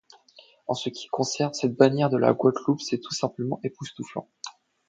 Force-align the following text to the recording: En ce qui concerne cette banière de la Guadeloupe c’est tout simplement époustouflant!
En 0.65 0.73
ce 0.73 0.89
qui 0.89 1.05
concerne 1.09 1.53
cette 1.53 1.75
banière 1.75 2.09
de 2.09 2.17
la 2.17 2.33
Guadeloupe 2.33 2.81
c’est 2.81 2.97
tout 2.97 3.13
simplement 3.13 3.59
époustouflant! 3.63 4.27